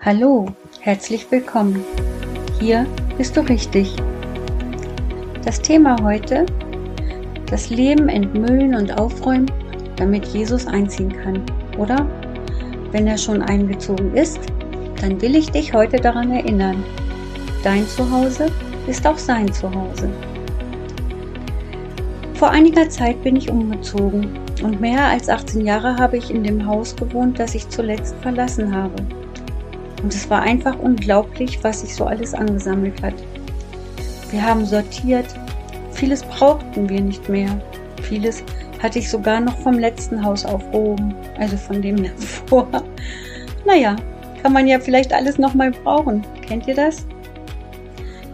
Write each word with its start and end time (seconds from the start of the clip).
Hallo, 0.00 0.46
herzlich 0.78 1.28
willkommen. 1.28 1.84
Hier 2.60 2.86
bist 3.16 3.36
du 3.36 3.40
richtig. 3.40 3.96
Das 5.44 5.60
Thema 5.60 5.96
heute, 6.04 6.46
das 7.50 7.68
Leben 7.68 8.08
entmüllen 8.08 8.76
und 8.76 8.96
aufräumen, 8.96 9.50
damit 9.96 10.24
Jesus 10.26 10.68
einziehen 10.68 11.12
kann. 11.12 11.42
Oder 11.78 12.06
wenn 12.92 13.08
er 13.08 13.18
schon 13.18 13.42
eingezogen 13.42 14.14
ist, 14.14 14.38
dann 15.00 15.20
will 15.20 15.34
ich 15.34 15.50
dich 15.50 15.74
heute 15.74 15.96
daran 15.96 16.30
erinnern. 16.30 16.84
Dein 17.64 17.84
Zuhause 17.88 18.52
ist 18.86 19.04
auch 19.04 19.18
sein 19.18 19.52
Zuhause. 19.52 20.08
Vor 22.34 22.50
einiger 22.50 22.88
Zeit 22.88 23.20
bin 23.24 23.34
ich 23.34 23.50
umgezogen 23.50 24.38
und 24.62 24.80
mehr 24.80 25.06
als 25.06 25.28
18 25.28 25.66
Jahre 25.66 25.96
habe 25.96 26.18
ich 26.18 26.30
in 26.30 26.44
dem 26.44 26.64
Haus 26.64 26.94
gewohnt, 26.94 27.40
das 27.40 27.56
ich 27.56 27.68
zuletzt 27.68 28.14
verlassen 28.22 28.72
habe. 28.72 28.94
Und 30.02 30.14
es 30.14 30.28
war 30.30 30.42
einfach 30.42 30.78
unglaublich, 30.78 31.58
was 31.62 31.80
sich 31.80 31.94
so 31.94 32.06
alles 32.06 32.34
angesammelt 32.34 33.02
hat. 33.02 33.14
Wir 34.30 34.42
haben 34.42 34.64
sortiert, 34.64 35.26
vieles 35.92 36.22
brauchten 36.22 36.88
wir 36.88 37.00
nicht 37.00 37.28
mehr. 37.28 37.60
Vieles 38.02 38.44
hatte 38.82 38.98
ich 39.00 39.10
sogar 39.10 39.40
noch 39.40 39.56
vom 39.58 39.78
letzten 39.78 40.22
Haus 40.22 40.44
aufgehoben, 40.44 41.14
also 41.38 41.56
von 41.56 41.82
dem 41.82 42.02
davor. 42.02 42.68
Naja, 43.64 43.96
kann 44.42 44.52
man 44.52 44.66
ja 44.66 44.78
vielleicht 44.78 45.12
alles 45.12 45.38
nochmal 45.38 45.70
brauchen. 45.70 46.24
Kennt 46.46 46.66
ihr 46.68 46.74
das? 46.74 47.06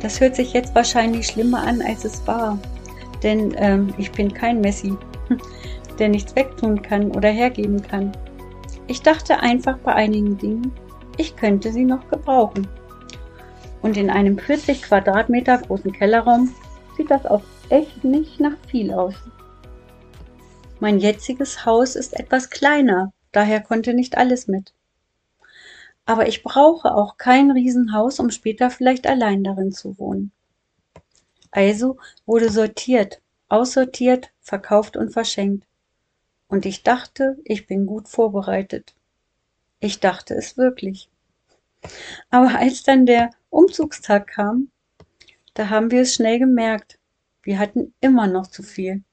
Das 0.00 0.20
hört 0.20 0.36
sich 0.36 0.52
jetzt 0.52 0.74
wahrscheinlich 0.74 1.26
schlimmer 1.26 1.62
an, 1.66 1.80
als 1.80 2.04
es 2.04 2.26
war. 2.26 2.58
Denn 3.22 3.54
ähm, 3.56 3.94
ich 3.96 4.12
bin 4.12 4.32
kein 4.32 4.60
Messi, 4.60 4.92
der 5.98 6.10
nichts 6.10 6.36
wegtun 6.36 6.82
kann 6.82 7.10
oder 7.12 7.30
hergeben 7.30 7.80
kann. 7.80 8.12
Ich 8.86 9.00
dachte 9.00 9.40
einfach 9.40 9.78
bei 9.78 9.94
einigen 9.94 10.36
Dingen, 10.36 10.72
ich 11.16 11.36
könnte 11.36 11.72
sie 11.72 11.84
noch 11.84 12.08
gebrauchen. 12.08 12.68
Und 13.82 13.96
in 13.96 14.10
einem 14.10 14.38
40 14.38 14.82
Quadratmeter 14.82 15.58
großen 15.58 15.92
Kellerraum 15.92 16.54
sieht 16.96 17.10
das 17.10 17.26
auch 17.26 17.42
echt 17.68 18.04
nicht 18.04 18.40
nach 18.40 18.56
viel 18.68 18.92
aus. 18.92 19.14
Mein 20.80 20.98
jetziges 20.98 21.64
Haus 21.64 21.96
ist 21.96 22.18
etwas 22.18 22.50
kleiner, 22.50 23.12
daher 23.32 23.60
konnte 23.60 23.94
nicht 23.94 24.16
alles 24.16 24.48
mit. 24.48 24.72
Aber 26.06 26.28
ich 26.28 26.42
brauche 26.42 26.94
auch 26.94 27.16
kein 27.16 27.50
Riesenhaus, 27.50 28.18
um 28.20 28.30
später 28.30 28.70
vielleicht 28.70 29.06
allein 29.06 29.42
darin 29.42 29.72
zu 29.72 29.98
wohnen. 29.98 30.32
Also 31.50 31.98
wurde 32.26 32.50
sortiert, 32.50 33.20
aussortiert, 33.48 34.30
verkauft 34.40 34.96
und 34.96 35.12
verschenkt. 35.12 35.66
Und 36.48 36.66
ich 36.66 36.82
dachte, 36.82 37.38
ich 37.44 37.66
bin 37.66 37.86
gut 37.86 38.08
vorbereitet. 38.08 38.94
Ich 39.84 40.00
dachte 40.00 40.32
es 40.32 40.56
wirklich. 40.56 41.10
Aber 42.30 42.58
als 42.58 42.84
dann 42.84 43.04
der 43.04 43.28
Umzugstag 43.50 44.28
kam, 44.28 44.70
da 45.52 45.68
haben 45.68 45.90
wir 45.90 46.00
es 46.00 46.14
schnell 46.14 46.38
gemerkt. 46.38 46.98
Wir 47.42 47.58
hatten 47.58 47.92
immer 48.00 48.26
noch 48.26 48.46
zu 48.46 48.62
viel. 48.62 49.04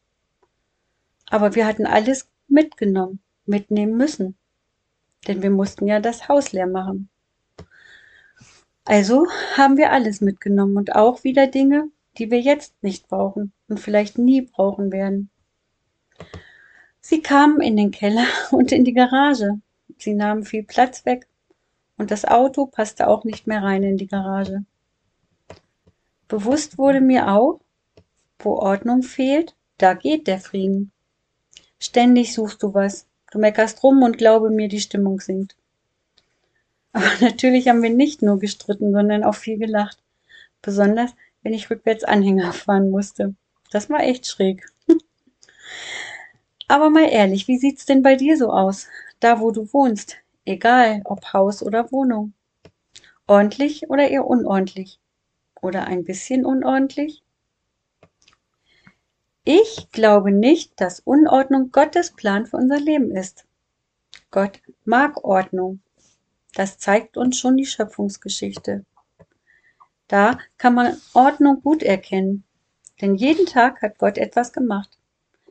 Aber 1.30 1.56
wir 1.56 1.66
hatten 1.66 1.86
alles 1.86 2.30
mitgenommen, 2.48 3.20
mitnehmen 3.46 3.98
müssen. 3.98 4.38
Denn 5.28 5.44
wir 5.44 5.50
mussten 5.50 5.88
ja 5.88 6.00
das 6.00 6.30
Haus 6.30 6.54
leer 6.54 6.68
machen. 6.68 7.10
Also 8.86 9.28
haben 9.58 9.76
wir 9.76 9.92
alles 9.92 10.22
mitgenommen 10.22 10.78
und 10.78 10.96
auch 10.96 11.26
wieder 11.26 11.48
Dinge, 11.48 11.90
die 12.18 12.32
wir 12.32 12.40
jetzt 12.40 12.82
nicht 12.82 13.10
brauchen 13.10 13.52
und 13.68 13.82
vielleicht 13.82 14.18
nie 14.18 14.44
brauchen 14.44 14.94
werden. 14.94 15.30
Sie 17.02 17.22
kamen 17.22 17.60
in 17.60 17.76
den 17.76 17.92
Keller 17.92 18.26
und 18.52 18.72
in 18.72 18.86
die 18.86 18.94
Garage 18.94 19.60
Sie 20.02 20.16
nahmen 20.16 20.44
viel 20.44 20.64
Platz 20.64 21.06
weg 21.06 21.28
und 21.98 22.10
das 22.10 22.26
Auto 22.26 22.66
passte 22.66 23.08
auch 23.08 23.24
nicht 23.24 23.46
mehr 23.46 23.62
rein 23.62 23.84
in 23.84 23.98
die 23.98 24.08
Garage. 24.08 24.64
Bewusst 26.28 26.78
wurde 26.80 27.02
mir 27.02 27.32
auch, 27.32 27.60
wo 28.40 28.56
Ordnung 28.58 29.04
fehlt, 29.04 29.56
da 29.78 29.94
geht 29.94 30.25
der 30.25 30.40
Frieden. 30.40 30.92
Ständig 31.78 32.34
suchst 32.34 32.64
du 32.64 32.74
was. 32.74 33.06
Du 33.31 33.38
meckerst 33.38 33.84
rum 33.84 34.02
und 34.02 34.18
glaube 34.18 34.50
mir, 34.50 34.68
die 34.68 34.80
Stimmung 34.80 35.20
sinkt. 35.20 35.56
Aber 36.94 37.06
natürlich 37.22 37.68
haben 37.68 37.84
wir 37.84 37.92
nicht 37.92 38.24
nur 38.24 38.40
gestritten, 38.40 38.94
sondern 38.94 39.24
auch 39.24 39.36
viel 39.36 39.58
gelacht. 39.58 40.00
Besonders, 40.64 41.12
wenn 41.44 41.54
ich 41.54 41.70
rückwärts 41.70 42.04
Anhänger 42.04 42.54
fahren 42.54 42.90
musste. 42.90 43.36
Das 43.70 43.90
war 43.90 44.02
echt 44.02 44.25
schräg. 44.25 44.66
Aber 46.68 46.90
mal 46.90 47.08
ehrlich, 47.08 47.48
wie 47.48 47.58
sieht's 47.58 47.86
denn 47.86 48.02
bei 48.02 48.16
dir 48.16 48.36
so 48.38 48.52
aus? 48.52 48.88
Da 49.22 49.40
wo 49.40 49.52
du 49.52 49.72
wohnst, 49.72 50.18
egal 50.46 51.02
ob 51.06 51.32
Haus 51.32 51.64
oder 51.64 51.92
Wohnung. 51.92 52.34
Ordentlich 53.28 53.90
oder 53.90 54.09
eher 54.09 54.26
unordentlich? 54.26 55.00
Oder 55.62 55.88
ein 55.88 56.04
bisschen 56.04 56.46
unordentlich? 56.46 57.24
Ich 59.44 59.90
glaube 59.92 60.31
nicht, 60.31 60.80
dass 60.81 61.00
Unordnung 61.00 61.72
Gottes 61.72 62.12
Plan 62.12 62.46
für 62.46 62.58
unser 62.58 62.80
Leben 62.80 63.16
ist. 63.16 63.46
Gott 64.30 64.60
mag 64.86 65.24
Ordnung. 65.24 65.81
Das 66.54 66.78
zeigt 66.78 67.16
uns 67.16 67.40
schon 67.40 67.58
die 67.58 67.66
Schöpfungsgeschichte. 67.66 68.86
Da 70.08 70.38
kann 70.58 70.74
man 70.74 70.98
Ordnung 71.14 71.62
gut 71.62 71.84
erkennen, 71.84 72.44
denn 73.00 73.16
jeden 73.16 73.46
Tag 73.46 73.81
hat 73.81 73.98
Gott 73.98 74.18
etwas 74.18 74.52
gemacht. 74.52 74.98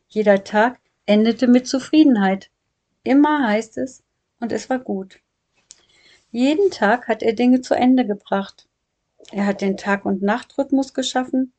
Jeder 0.09 0.45
Tag 0.45 0.79
endete 1.07 1.47
mit 1.47 1.67
Zufriedenheit. 1.67 2.51
Immer 3.03 3.47
heißt 3.47 3.79
es, 3.79 4.03
und 4.41 4.53
es 4.53 4.69
war 4.69 4.79
gut. 4.79 5.21
Jeden 6.31 6.71
Tag 6.71 7.09
hat 7.09 7.23
er 7.23 7.33
Dinge 7.33 7.61
zu 7.61 7.75
Ende 7.75 8.07
gebracht. 8.07 8.69
Er 9.33 9.47
hat 9.47 9.61
den 9.61 9.77
Tag- 9.77 10.05
und 10.05 10.23
Nachtrhythmus 10.23 10.95
geschaffen, 10.95 11.53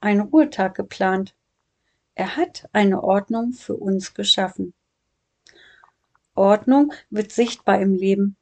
einen 0.00 0.20
Ruhetag 0.20 0.74
geplant. 0.74 1.34
Er 2.14 2.36
hat 2.36 2.68
eine 2.72 3.02
Ordnung 3.02 3.52
für 3.52 3.76
uns 3.76 4.14
geschaffen. 4.14 4.74
Ordnung 6.34 6.92
wird 7.10 7.32
sichtbar 7.32 7.80
im 7.80 7.94
Leben, 7.94 8.36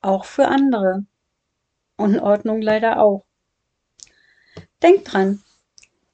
auch 0.00 0.24
für 0.24 0.48
andere. 0.48 1.04
Unordnung 1.96 2.62
leider 2.62 3.00
auch. 3.00 3.24
Denkt 4.82 5.12
dran, 5.12 5.42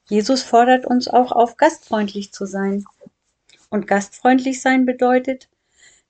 Jesus 0.09 0.43
fordert 0.43 0.87
uns 0.87 1.09
auch 1.09 1.32
auf, 1.32 1.56
gastfreundlich 1.56 2.32
zu 2.32 2.47
sein. 2.47 2.84
Und 3.70 3.87
gastfreundlich 3.87 4.62
sein 4.62 4.87
bedeutet, 4.87 5.49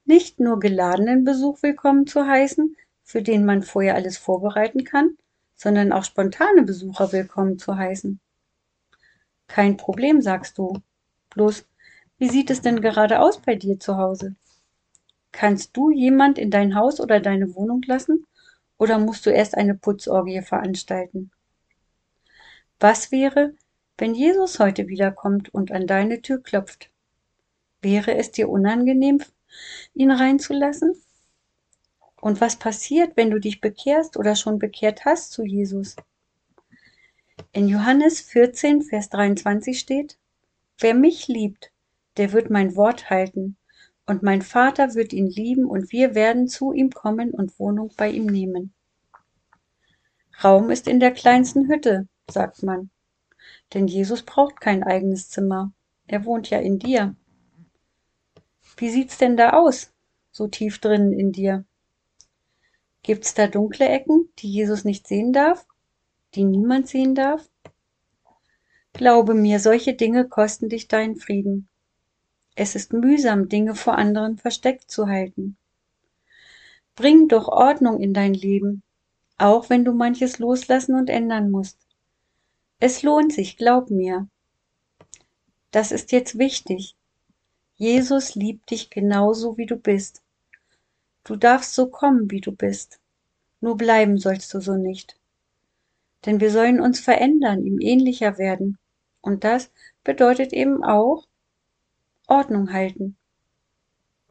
nicht 0.09 0.41
nur 0.41 0.59
geladenen 0.59 1.25
Besuch 1.25 1.63
willkommen 1.63 2.07
zu 2.07 2.27
heißen, 2.27 2.75
für 3.03 3.21
den 3.21 3.45
man 3.45 3.63
vorher 3.63 3.95
alles 3.95 4.17
vorbereiten 4.17 4.85
kann, 4.85 5.19
sondern 5.55 5.93
auch 5.93 6.03
spontane 6.03 6.63
Besucher 6.63 7.13
willkommen 7.13 7.59
zu 7.59 7.77
heißen. 7.77 8.19
Kein 9.49 9.77
Problem, 9.77 10.23
sagst 10.23 10.57
du. 10.57 10.81
Bloß, 11.29 11.67
wie 12.17 12.31
sieht 12.31 12.49
es 12.49 12.63
denn 12.63 12.81
gerade 12.81 13.21
aus 13.21 13.43
bei 13.43 13.55
dir 13.55 13.79
zu 13.79 13.99
Hause? 13.99 14.35
Kannst 15.31 15.77
du 15.77 15.91
jemand 15.91 16.39
in 16.39 16.51
dein 16.51 16.75
Haus 16.75 17.01
oder 17.01 17.21
deine 17.21 17.55
Wohnung 17.55 17.83
lassen? 17.87 18.27
Oder 18.79 18.99
musst 18.99 19.27
du 19.27 19.31
erst 19.31 19.59
eine 19.59 19.75
Putzorgie 19.75 20.41
veranstalten? 20.41 21.33
Was 22.81 23.13
wäre, 23.13 23.53
wenn 23.99 24.15
Jesus 24.15 24.59
heute 24.59 24.89
wiederkommt 24.89 25.53
und 25.53 25.71
an 25.71 25.87
deine 25.87 26.23
Tür 26.23 26.43
klopft? 26.43 26.89
Wäre 27.83 28.15
es 28.15 28.31
dir 28.31 28.49
unangenehm, 28.49 29.23
ihn 29.95 30.11
reinzulassen? 30.11 30.95
Und 32.21 32.41
was 32.41 32.57
passiert, 32.57 33.17
wenn 33.17 33.31
du 33.31 33.39
dich 33.39 33.61
bekehrst 33.61 34.17
oder 34.17 34.35
schon 34.35 34.59
bekehrt 34.59 35.05
hast 35.05 35.33
zu 35.33 35.45
Jesus? 35.45 35.97
In 37.53 37.69
Johannes 37.69 38.21
14, 38.21 38.83
Vers 38.83 39.09
23 39.11 39.79
steht, 39.79 40.19
Wer 40.79 40.95
mich 40.95 41.29
liebt, 41.29 41.73
der 42.17 42.33
wird 42.33 42.51
mein 42.51 42.77
Wort 42.77 43.11
halten, 43.11 43.57
und 44.07 44.23
mein 44.23 44.43
Vater 44.43 44.95
wird 44.95 45.13
ihn 45.13 45.29
lieben, 45.29 45.67
und 45.67 45.93
wir 45.93 46.15
werden 46.15 46.49
zu 46.49 46.73
ihm 46.73 46.91
kommen 46.91 47.31
und 47.31 47.59
Wohnung 47.59 47.93
bei 47.97 48.11
ihm 48.11 48.27
nehmen. 48.27 48.73
Raum 50.43 50.71
ist 50.71 50.87
in 50.89 51.01
der 51.01 51.13
kleinsten 51.13 51.69
Hütte, 51.69 52.09
sagt 52.31 52.63
man. 52.63 52.91
Denn 53.75 53.87
Jesus 53.87 54.23
braucht 54.23 54.61
kein 54.61 54.83
eigenes 54.83 55.29
Zimmer. 55.29 55.73
Er 56.07 56.25
wohnt 56.25 56.49
ja 56.51 56.59
in 56.59 56.79
dir. 56.79 57.17
Wie 58.79 58.91
sieht's 58.91 59.19
denn 59.19 59.37
da 59.37 59.55
aus, 59.55 59.93
so 60.31 60.47
tief 60.47 60.79
drinnen 60.79 61.13
in 61.13 61.33
dir? 61.33 61.65
Gibt's 63.03 63.35
da 63.35 63.49
dunkle 63.49 63.89
Ecken, 63.89 64.29
die 64.39 64.49
Jesus 64.49 64.85
nicht 64.85 65.09
sehen 65.09 65.33
darf, 65.33 65.67
die 66.37 66.45
niemand 66.45 66.87
sehen 66.87 67.17
darf? 67.17 67.51
Glaube 68.93 69.35
mir, 69.35 69.59
solche 69.59 69.95
Dinge 69.95 70.29
kosten 70.29 70.69
dich 70.69 70.87
deinen 70.87 71.17
Frieden. 71.17 71.69
Es 72.55 72.77
ist 72.77 72.93
mühsam, 72.93 73.49
Dinge 73.49 73.75
vor 73.75 73.99
anderen 73.99 74.39
versteckt 74.39 74.91
zu 74.91 75.09
halten. 75.09 75.57
Bring 76.95 77.27
doch 77.27 77.49
Ordnung 77.49 78.01
in 78.01 78.15
dein 78.15 78.35
Leben, 78.35 78.85
auch 79.39 79.71
wenn 79.71 79.85
du 79.85 79.93
manches 79.93 80.39
loslassen 80.39 80.95
und 80.95 81.11
ändern 81.11 81.51
musst. 81.51 81.79
Es 82.79 83.03
lohnt 83.03 83.33
sich, 83.33 83.57
glaub 83.57 83.91
mir. 83.91 84.29
Das 85.73 85.91
ist 85.91 86.13
jetzt 86.13 86.39
wichtig. 86.39 86.95
Jesus 87.79 88.35
liebt 88.35 88.73
dich 88.73 88.91
genauso, 88.91 89.57
wie 89.57 89.67
du 89.67 89.77
bist. 89.77 90.23
Du 91.23 91.37
darfst 91.37 91.75
so 91.75 91.87
kommen, 91.89 92.29
wie 92.29 92.41
du 92.41 92.51
bist. 92.51 92.99
Nur 93.61 93.77
bleiben 93.77 94.19
sollst 94.19 94.53
du 94.53 94.61
so 94.61 94.75
nicht. 94.75 95.17
Denn 96.27 96.41
wir 96.41 96.51
sollen 96.51 96.81
uns 96.81 96.99
verändern, 96.99 97.65
ihm 97.65 97.79
ähnlicher 97.81 98.37
werden. 98.37 98.79
Und 99.21 99.45
das 99.45 99.71
bedeutet 100.03 100.53
eben 100.53 100.83
auch 100.83 101.29
Ordnung 102.27 102.73
halten. 102.73 103.17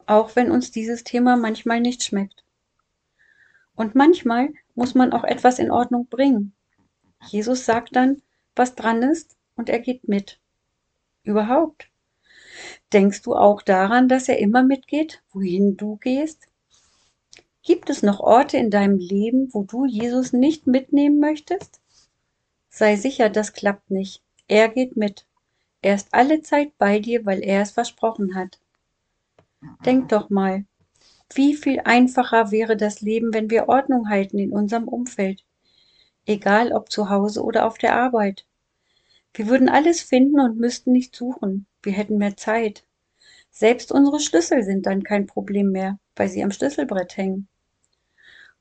Auch 0.04 0.36
wenn 0.36 0.50
uns 0.50 0.70
dieses 0.70 1.02
Thema 1.02 1.36
manchmal 1.36 1.80
nicht 1.80 2.04
schmeckt. 2.04 2.44
Und 3.74 3.94
manchmal 3.94 4.52
muss 4.74 4.94
man 4.94 5.12
auch 5.14 5.24
etwas 5.24 5.58
in 5.58 5.70
Ordnung 5.70 6.06
bringen. 6.08 6.52
Jesus 7.26 7.64
sagt 7.64 7.96
dann, 7.96 8.20
was 8.54 8.74
dran 8.74 9.02
ist, 9.02 9.36
und 9.56 9.70
er 9.70 9.78
geht 9.78 10.06
mit. 10.06 10.38
Überhaupt. 11.22 11.87
Denkst 12.92 13.22
du 13.22 13.34
auch 13.34 13.62
daran, 13.62 14.08
dass 14.08 14.28
er 14.28 14.38
immer 14.38 14.62
mitgeht, 14.62 15.22
wohin 15.32 15.76
du 15.76 15.96
gehst? 15.96 16.48
Gibt 17.62 17.90
es 17.90 18.02
noch 18.02 18.20
Orte 18.20 18.56
in 18.56 18.70
deinem 18.70 18.98
Leben, 18.98 19.52
wo 19.52 19.62
du 19.62 19.84
Jesus 19.84 20.32
nicht 20.32 20.66
mitnehmen 20.66 21.20
möchtest? 21.20 21.80
Sei 22.70 22.96
sicher, 22.96 23.28
das 23.28 23.52
klappt 23.52 23.90
nicht. 23.90 24.22
Er 24.46 24.68
geht 24.68 24.96
mit. 24.96 25.26
Er 25.82 25.94
ist 25.94 26.08
alle 26.12 26.42
Zeit 26.42 26.76
bei 26.78 26.98
dir, 26.98 27.26
weil 27.26 27.42
er 27.42 27.62
es 27.62 27.70
versprochen 27.70 28.34
hat. 28.34 28.58
Denk 29.84 30.08
doch 30.08 30.30
mal, 30.30 30.64
wie 31.34 31.54
viel 31.54 31.80
einfacher 31.80 32.50
wäre 32.50 32.76
das 32.76 33.00
Leben, 33.00 33.34
wenn 33.34 33.50
wir 33.50 33.68
Ordnung 33.68 34.08
halten 34.08 34.38
in 34.38 34.52
unserem 34.52 34.88
Umfeld, 34.88 35.44
egal 36.26 36.72
ob 36.72 36.90
zu 36.90 37.10
Hause 37.10 37.42
oder 37.42 37.66
auf 37.66 37.76
der 37.76 37.94
Arbeit. 37.94 38.46
Wir 39.34 39.48
würden 39.48 39.68
alles 39.68 40.00
finden 40.00 40.40
und 40.40 40.58
müssten 40.58 40.92
nicht 40.92 41.14
suchen. 41.14 41.66
Wir 41.82 41.92
hätten 41.92 42.18
mehr 42.18 42.36
Zeit. 42.36 42.84
Selbst 43.50 43.92
unsere 43.92 44.20
Schlüssel 44.20 44.62
sind 44.62 44.86
dann 44.86 45.02
kein 45.02 45.26
Problem 45.26 45.70
mehr, 45.70 45.98
weil 46.16 46.28
sie 46.28 46.42
am 46.42 46.50
Schlüsselbrett 46.50 47.16
hängen. 47.16 47.48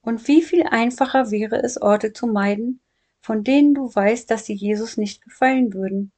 Und 0.02 0.28
wie 0.28 0.42
viel 0.42 0.64
einfacher 0.64 1.32
wäre 1.32 1.62
es, 1.62 1.82
Orte 1.82 2.14
zu 2.14 2.28
meiden, 2.28 2.82
von 3.22 3.44
denen 3.44 3.74
du 3.74 3.94
weißt, 3.94 4.32
dass 4.32 4.46
sie 4.46 4.54
Jesus 4.54 4.98
nicht 4.98 5.22
gefallen 5.22 5.74
würden. 5.74 6.12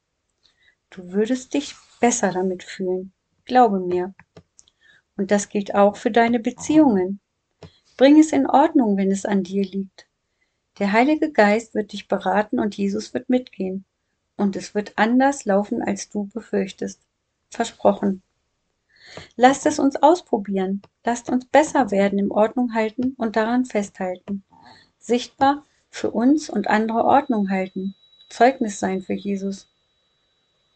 Du 0.90 1.12
würdest 1.12 1.54
dich 1.54 1.76
besser 2.00 2.32
damit 2.32 2.64
fühlen. 2.64 3.14
Glaube 3.46 3.80
mir. 3.80 4.14
Und 5.18 5.32
das 5.32 5.50
gilt 5.50 5.74
auch 5.74 5.98
für 5.98 6.12
deine 6.12 6.40
Beziehungen. 6.40 7.20
Bring 7.98 8.20
es 8.20 8.32
in 8.32 8.48
Ordnung, 8.48 8.96
wenn 8.96 9.12
es 9.12 9.26
an 9.26 9.44
dir 9.44 9.64
liegt. 9.64 10.08
Der 10.78 10.94
Heilige 10.94 11.32
Geist 11.32 11.76
wird 11.76 11.92
dich 11.92 12.08
beraten 12.08 12.60
und 12.60 12.78
Jesus 12.78 13.14
wird 13.14 13.28
mitgehen. 13.28 13.86
Und 14.40 14.56
es 14.56 14.74
wird 14.74 14.94
anders 14.96 15.44
laufen, 15.44 15.84
als 15.84 16.10
du 16.10 16.30
befürchtest. 16.34 17.02
Versprochen. 17.50 18.22
Lasst 19.36 19.66
es 19.66 19.80
uns 19.80 19.98
ausprobieren. 19.98 20.82
Lasst 21.04 21.30
uns 21.30 21.44
besser 21.44 21.92
werden, 21.92 22.18
im 22.18 22.32
Ordnung 22.32 22.74
halten 22.74 23.16
und 23.18 23.36
daran 23.36 23.66
festhalten. 23.66 24.46
Sichtbar 24.98 25.66
für 25.90 26.12
uns 26.12 26.50
und 26.50 26.70
andere 26.70 27.04
Ordnung 27.04 27.50
halten. 27.50 27.96
Zeugnis 28.30 28.80
sein 28.80 29.02
für 29.02 29.14
Jesus. 29.14 29.68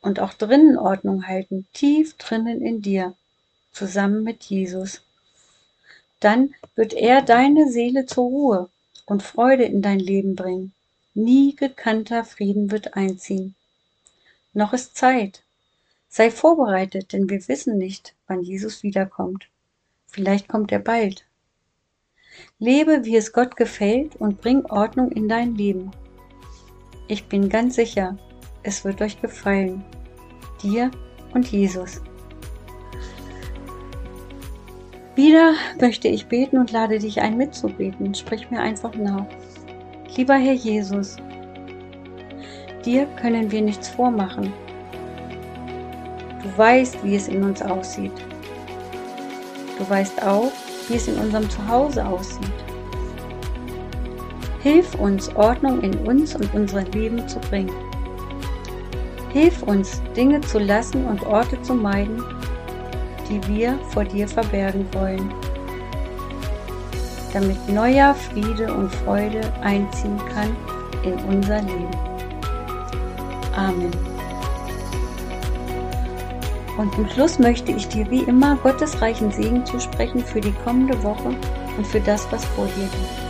Und 0.01 0.19
auch 0.19 0.33
drinnen 0.33 0.77
Ordnung 0.77 1.25
halten, 1.25 1.65
tief 1.71 2.15
drinnen 2.17 2.61
in 2.61 2.81
dir, 2.81 3.15
zusammen 3.71 4.23
mit 4.23 4.43
Jesus. 4.43 5.03
Dann 6.19 6.53
wird 6.75 6.93
er 6.93 7.21
deine 7.21 7.69
Seele 7.69 8.07
zur 8.07 8.25
Ruhe 8.25 8.69
und 9.05 9.23
Freude 9.23 9.63
in 9.63 9.81
dein 9.81 9.99
Leben 9.99 10.35
bringen. 10.35 10.73
Nie 11.15 11.55
gekannter 11.55 12.25
Frieden 12.25 12.71
wird 12.71 12.95
einziehen. 12.95 13.53
Noch 14.53 14.73
ist 14.73 14.97
Zeit. 14.97 15.43
Sei 16.09 16.31
vorbereitet, 16.31 17.13
denn 17.13 17.29
wir 17.29 17.47
wissen 17.47 17.77
nicht, 17.77 18.15
wann 18.27 18.41
Jesus 18.41 18.81
wiederkommt. 18.81 19.47
Vielleicht 20.07 20.47
kommt 20.47 20.71
er 20.71 20.79
bald. 20.79 21.25
Lebe, 22.57 23.05
wie 23.05 23.15
es 23.15 23.31
Gott 23.31 23.55
gefällt 23.55 24.15
und 24.15 24.41
bring 24.41 24.65
Ordnung 24.65 25.11
in 25.11 25.29
dein 25.29 25.53
Leben. 25.53 25.91
Ich 27.07 27.25
bin 27.25 27.47
ganz 27.47 27.75
sicher, 27.75 28.17
es 28.63 28.83
wird 28.83 29.01
euch 29.01 29.21
gefallen. 29.21 29.83
Dir 30.63 30.89
und 31.33 31.51
Jesus. 31.51 32.01
Wieder 35.15 35.53
möchte 35.79 36.07
ich 36.07 36.25
beten 36.25 36.57
und 36.57 36.71
lade 36.71 36.97
dich 36.97 37.21
ein 37.21 37.37
mitzubeten. 37.37 38.15
Sprich 38.15 38.49
mir 38.49 38.61
einfach 38.61 38.95
nach. 38.95 39.27
Lieber 40.15 40.35
Herr 40.35 40.53
Jesus, 40.53 41.17
dir 42.85 43.07
können 43.19 43.49
wir 43.49 43.63
nichts 43.63 43.89
vormachen. 43.89 44.53
Du 46.43 46.55
weißt, 46.55 47.03
wie 47.03 47.15
es 47.15 47.27
in 47.27 47.43
uns 47.43 47.63
aussieht. 47.63 48.11
Du 49.79 49.89
weißt 49.89 50.21
auch, 50.21 50.51
wie 50.87 50.95
es 50.97 51.07
in 51.07 51.17
unserem 51.17 51.49
Zuhause 51.49 52.05
aussieht. 52.05 52.53
Hilf 54.61 54.93
uns, 54.95 55.35
Ordnung 55.35 55.81
in 55.81 55.97
uns 56.05 56.35
und 56.35 56.53
unser 56.53 56.83
Leben 56.83 57.27
zu 57.27 57.39
bringen. 57.39 57.73
Hilf 59.31 59.63
uns, 59.63 59.99
Dinge 60.15 60.41
zu 60.41 60.59
lassen 60.59 61.07
und 61.07 61.25
Orte 61.25 61.59
zu 61.63 61.73
meiden, 61.73 62.23
die 63.27 63.41
wir 63.47 63.79
vor 63.89 64.03
dir 64.03 64.27
verbergen 64.27 64.85
wollen, 64.93 65.33
damit 67.33 67.67
neuer 67.67 68.13
Friede 68.13 68.73
und 68.73 68.93
Freude 68.93 69.41
einziehen 69.61 70.19
kann 70.33 70.55
in 71.03 71.13
unser 71.25 71.61
Leben. 71.61 71.89
Amen. 73.55 73.91
Und 76.77 76.93
zum 76.95 77.07
Schluss 77.09 77.37
möchte 77.37 77.71
ich 77.71 77.87
dir 77.87 78.09
wie 78.09 78.23
immer 78.23 78.55
Gottes 78.57 78.99
reichen 79.01 79.31
Segen 79.31 79.65
zusprechen 79.65 80.23
für 80.23 80.41
die 80.41 80.53
kommende 80.63 81.01
Woche 81.03 81.35
und 81.77 81.85
für 81.85 81.99
das, 81.99 82.27
was 82.31 82.43
vor 82.45 82.65
dir 82.65 82.83
liegt. 82.83 83.23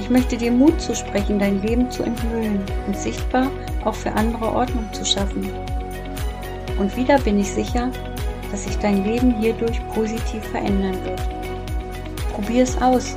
Ich 0.00 0.08
möchte 0.08 0.36
dir 0.36 0.52
Mut 0.52 0.80
zusprechen, 0.80 1.38
dein 1.38 1.60
Leben 1.60 1.90
zu 1.90 2.04
enthüllen 2.04 2.60
und 2.86 2.96
sichtbar 2.96 3.50
auch 3.84 3.94
für 3.94 4.12
andere 4.12 4.52
Ordnung 4.52 4.88
zu 4.92 5.04
schaffen. 5.04 5.50
Und 6.78 6.96
wieder 6.96 7.18
bin 7.18 7.38
ich 7.38 7.52
sicher, 7.52 7.90
dass 8.50 8.64
sich 8.64 8.78
dein 8.78 9.04
Leben 9.04 9.34
hierdurch 9.40 9.80
positiv 9.92 10.42
verändern 10.44 10.96
wird. 11.04 11.37
Probier 12.38 12.62
es 12.62 12.80
aus 12.80 13.16